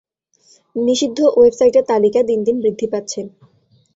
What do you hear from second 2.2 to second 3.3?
দিন দিন বৃদ্ধি পাচ্ছে।